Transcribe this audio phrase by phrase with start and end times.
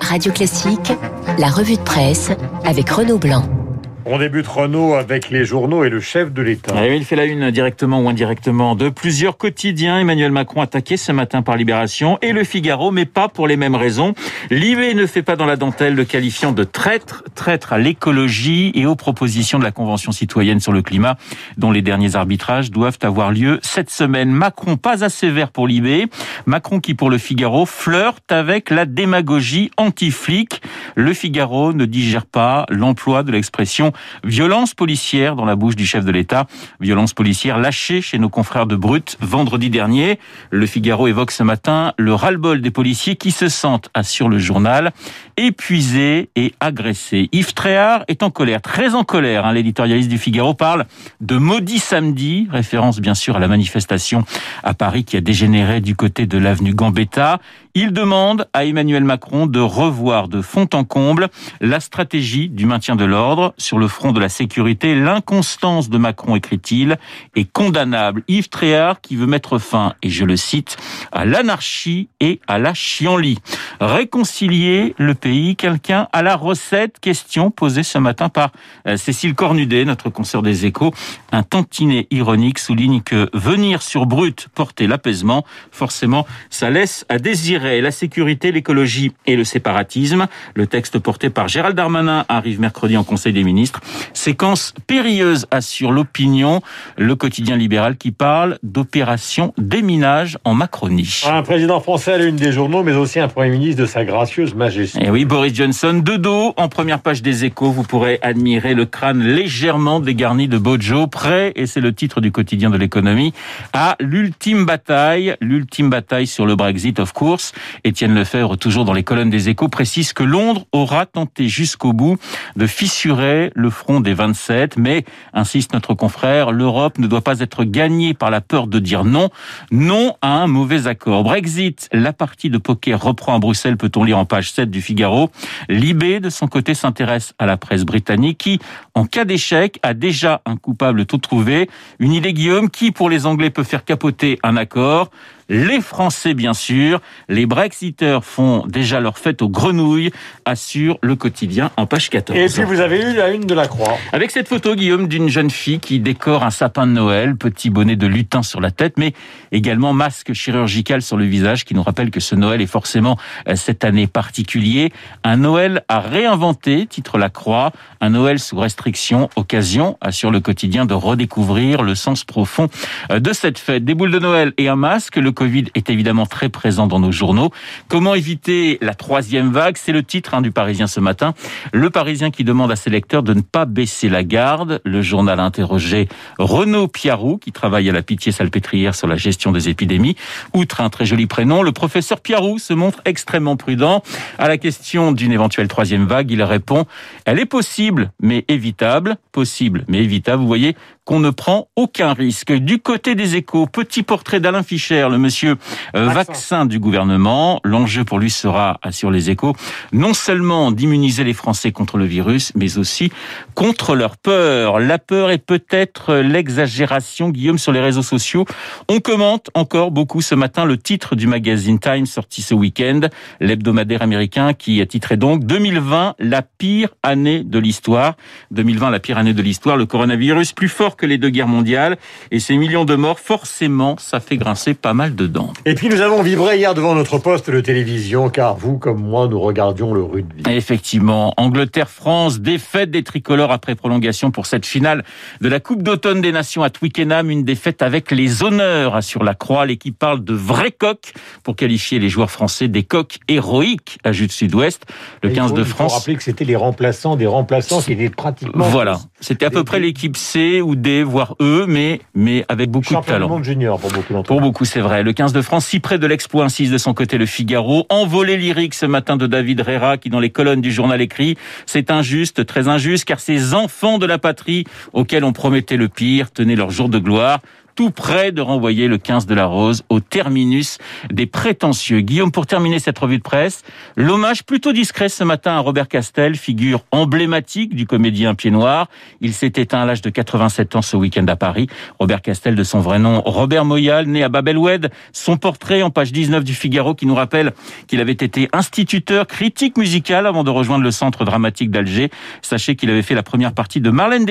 [0.00, 0.92] Radio Classique,
[1.38, 2.30] la revue de presse
[2.64, 3.61] avec Renaud Blanc.
[4.04, 6.74] On débute Renault avec les journaux et le chef de l'État.
[6.76, 10.00] Ah il fait la une directement ou indirectement de plusieurs quotidiens.
[10.00, 13.76] Emmanuel Macron attaqué ce matin par Libération et Le Figaro, mais pas pour les mêmes
[13.76, 14.14] raisons.
[14.50, 18.86] L'IB ne fait pas dans la dentelle le qualifiant de traître, traître à l'écologie et
[18.86, 21.16] aux propositions de la Convention citoyenne sur le climat,
[21.56, 24.30] dont les derniers arbitrages doivent avoir lieu cette semaine.
[24.30, 26.08] Macron pas assez vert pour l'IB.
[26.46, 30.60] Macron qui pour Le Figaro flirte avec la démagogie anti-flic.
[30.94, 33.92] Le Figaro ne digère pas l'emploi de l'expression
[34.24, 36.46] violence policière dans la bouche du chef de l'État.
[36.80, 40.18] Violence policière lâchée chez nos confrères de Brut vendredi dernier.
[40.50, 44.92] Le Figaro évoque ce matin le ras-le-bol des policiers qui se sentent, assure le journal,
[45.36, 47.28] épuisés et agressés.
[47.32, 49.46] Yves Tréhard est en colère, très en colère.
[49.46, 49.52] Hein.
[49.52, 50.86] L'éditorialiste du Figaro parle
[51.20, 54.24] de maudit samedi, référence bien sûr à la manifestation
[54.62, 57.40] à Paris qui a dégénéré du côté de l'avenue Gambetta.
[57.74, 61.28] Il demande à Emmanuel Macron de revoir de fond en comble
[61.60, 64.94] la stratégie du maintien de l'ordre sur le front de la sécurité.
[64.94, 66.98] L'inconstance de Macron, écrit-il,
[67.36, 68.22] est condamnable.
[68.28, 70.76] Yves Tréhard qui veut mettre fin, et je le cite,
[71.12, 73.38] à l'anarchie et à la chienlit.
[73.80, 76.98] Réconcilier le pays, quelqu'un à la recette?
[77.00, 78.50] Question posée ce matin par
[78.86, 80.92] euh, Cécile Cornudet, notre consoeur des échos.
[81.30, 87.80] Un tantinet ironique souligne que venir sur Brut porter l'apaisement, forcément, ça laisse à désirer
[87.80, 90.26] la sécurité, l'écologie et le séparatisme.
[90.54, 93.80] Le texte porté par Gérald Darmanin arrive mercredi en Conseil des ministres.
[94.14, 96.62] Séquence périlleuse assure l'opinion,
[96.96, 101.24] le quotidien libéral qui parle d'opération déminage en Macronie.
[101.28, 104.54] Un président français à l'une des journaux, mais aussi un Premier ministre de sa gracieuse
[104.54, 104.98] majesté.
[105.00, 108.72] Et eh oui, Boris Johnson, de dos, en première page des échos, vous pourrez admirer
[108.72, 113.34] le crâne légèrement dégarni de Bojo, prêt, et c'est le titre du quotidien de l'économie,
[113.74, 117.52] à l'ultime bataille, l'ultime bataille sur le Brexit, of course.
[117.84, 122.18] Étienne Lefebvre, toujours dans les colonnes des échos, précise que Londres aura tenté jusqu'au bout
[122.56, 127.64] de fissurer le front des 27, mais, insiste notre confrère, l'Europe ne doit pas être
[127.64, 129.30] gagnée par la peur de dire non,
[129.70, 131.24] non à un mauvais accord.
[131.24, 135.30] Brexit, la partie de poker reprend à Bruxelles, peut-on lire en page 7 du Figaro.
[135.68, 138.58] Libé, de son côté, s'intéresse à la presse britannique qui,
[138.94, 141.68] en cas d'échec, a déjà un coupable tout trouvé.
[141.98, 145.10] Une idée, Guillaume, qui, pour les Anglais, peut faire capoter un accord
[145.48, 147.00] les Français bien sûr.
[147.28, 150.10] Les Brexiteurs font déjà leur fête aux grenouilles,
[150.44, 152.38] assure le quotidien en page 14.
[152.38, 153.96] Et puis vous avez eu la une de la Croix.
[154.12, 157.96] Avec cette photo, Guillaume, d'une jeune fille qui décore un sapin de Noël, petit bonnet
[157.96, 159.12] de lutin sur la tête, mais
[159.50, 163.56] également masque chirurgical sur le visage qui nous rappelle que ce Noël est forcément euh,
[163.56, 164.92] cette année particulier.
[165.24, 167.72] Un Noël à réinventer, titre la Croix.
[168.00, 172.68] Un Noël sous restriction, occasion, assure le quotidien de redécouvrir le sens profond
[173.10, 173.84] euh, de cette fête.
[173.84, 177.12] Des boules de Noël et un masque, le Covid est évidemment très présent dans nos
[177.12, 177.50] journaux.
[177.88, 179.76] Comment éviter la troisième vague?
[179.76, 181.34] C'est le titre hein, du Parisien ce matin.
[181.72, 184.80] Le Parisien qui demande à ses lecteurs de ne pas baisser la garde.
[184.84, 189.68] Le journal a interrogé Renaud Piarou, qui travaille à la Pitié-Salpêtrière sur la gestion des
[189.68, 190.16] épidémies.
[190.54, 194.02] Outre un très joli prénom, le professeur Piarou se montre extrêmement prudent.
[194.38, 196.86] À la question d'une éventuelle troisième vague, il répond
[197.24, 199.16] «Elle est possible, mais évitable.
[199.32, 202.52] Possible, mais évitable.» Vous voyez qu'on ne prend aucun risque.
[202.52, 205.56] Du côté des échos, petit portrait d'Alain Fischer, le monsieur
[205.96, 206.64] euh, vaccin.
[206.64, 207.60] du gouvernement.
[207.64, 209.54] L'enjeu pour lui sera, assure les échos,
[209.92, 213.10] non seulement d'immuniser les Français contre le virus, mais aussi
[213.54, 214.78] contre leur peur.
[214.78, 218.44] La peur est peut-être l'exagération, Guillaume, sur les réseaux sociaux.
[218.88, 223.00] On commente encore beaucoup ce matin le titre du magazine Time sorti ce week-end,
[223.40, 228.16] l'hebdomadaire américain qui a titré donc 2020, la pire année de l'histoire.
[228.52, 231.96] 2020, la pire année de l'histoire, le coronavirus plus fort que les deux guerres mondiales.
[232.30, 235.52] Et ces millions de morts, forcément, ça fait grincer pas mal de dents.
[235.64, 239.28] Et puis nous avons vibré hier devant notre poste de télévision, car vous comme moi,
[239.28, 240.42] nous regardions le rugby.
[240.48, 245.04] Effectivement, Angleterre-France, défaite des tricolores après prolongation pour cette finale
[245.40, 249.34] de la Coupe d'automne des Nations à Twickenham, une défaite avec les honneurs, assure la
[249.34, 249.66] Croix.
[249.66, 254.84] L'équipe parle de vrais coqs pour qualifier les joueurs français des coqs héroïques, ajoute Sud-Ouest.
[255.22, 255.90] Le 15 de France.
[255.90, 258.64] Il faut rappeler que c'était les remplaçants des remplaçants qui étaient pratiquement.
[258.68, 259.00] Voilà.
[259.20, 260.74] C'était à peu près l'équipe C ou
[261.04, 263.28] Voire E, mais, mais avec beaucoup de talent.
[263.28, 265.02] monde junior pour beaucoup d'entre Pour beaucoup, c'est vrai.
[265.02, 267.86] Le 15 de France, si près de l'exploit, insiste de son côté le Figaro.
[267.88, 271.36] Envolé lyrique ce matin de David Rera, qui dans les colonnes du journal écrit,
[271.66, 276.30] c'est injuste, très injuste, car ces enfants de la patrie, auxquels on promettait le pire,
[276.30, 277.40] tenaient leur jour de gloire.
[277.74, 280.78] Tout près de renvoyer le 15 de la Rose au terminus
[281.10, 282.00] des prétentieux.
[282.00, 283.62] Guillaume, pour terminer cette revue de presse,
[283.96, 288.88] l'hommage plutôt discret ce matin à Robert Castel, figure emblématique du comédien Pied Noir.
[289.20, 291.66] Il s'est éteint à l'âge de 87 ans ce week-end à Paris.
[291.98, 294.90] Robert Castel, de son vrai nom, Robert Moyal, né à Babelwed.
[295.12, 297.52] Son portrait en page 19 du Figaro qui nous rappelle
[297.86, 302.10] qu'il avait été instituteur, critique musical avant de rejoindre le centre dramatique d'Alger.
[302.42, 304.26] Sachez qu'il avait fait la première partie de Marlène,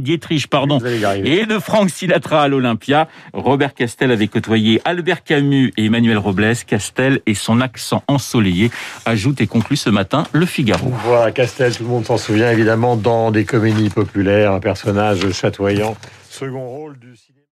[0.00, 0.78] Dietrich pardon,
[1.24, 3.08] et de Frank Sinatra à l'Olympia.
[3.32, 6.54] Robert Castel avait côtoyé Albert Camus et Emmanuel Robles.
[6.64, 8.70] Castel et son accent ensoleillé
[9.06, 10.92] ajoute et conclut ce matin le Figaro.
[11.04, 15.96] Voilà, Castel, tout le monde s'en souvient évidemment dans des comédies populaires, un personnage chatoyant,
[16.30, 17.14] second rôle du.